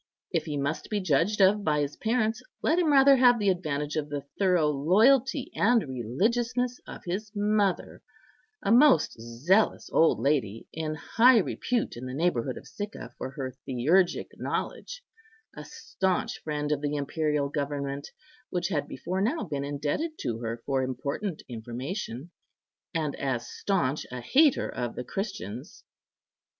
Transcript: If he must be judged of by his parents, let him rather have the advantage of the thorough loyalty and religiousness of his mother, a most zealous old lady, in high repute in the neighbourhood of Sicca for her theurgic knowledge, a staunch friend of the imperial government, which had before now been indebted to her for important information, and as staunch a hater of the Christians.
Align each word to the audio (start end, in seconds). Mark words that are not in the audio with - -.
If 0.31 0.45
he 0.45 0.57
must 0.57 0.89
be 0.89 0.99
judged 0.99 1.41
of 1.41 1.63
by 1.63 1.81
his 1.81 1.95
parents, 1.95 2.41
let 2.63 2.79
him 2.79 2.91
rather 2.91 3.17
have 3.17 3.37
the 3.37 3.49
advantage 3.51 3.95
of 3.95 4.09
the 4.09 4.25
thorough 4.39 4.67
loyalty 4.71 5.51
and 5.53 5.83
religiousness 5.87 6.79
of 6.87 7.03
his 7.05 7.31
mother, 7.35 8.01
a 8.63 8.71
most 8.71 9.13
zealous 9.21 9.91
old 9.91 10.19
lady, 10.19 10.67
in 10.73 10.95
high 10.95 11.37
repute 11.37 11.95
in 11.97 12.07
the 12.07 12.15
neighbourhood 12.15 12.57
of 12.57 12.67
Sicca 12.67 13.13
for 13.19 13.29
her 13.29 13.53
theurgic 13.67 14.29
knowledge, 14.39 15.03
a 15.55 15.63
staunch 15.63 16.39
friend 16.41 16.71
of 16.71 16.81
the 16.81 16.95
imperial 16.95 17.47
government, 17.49 18.09
which 18.49 18.69
had 18.69 18.87
before 18.87 19.21
now 19.21 19.43
been 19.43 19.63
indebted 19.63 20.17
to 20.21 20.39
her 20.39 20.63
for 20.65 20.81
important 20.81 21.43
information, 21.47 22.31
and 22.91 23.15
as 23.17 23.47
staunch 23.47 24.07
a 24.09 24.19
hater 24.19 24.67
of 24.67 24.95
the 24.95 25.03
Christians. 25.03 25.83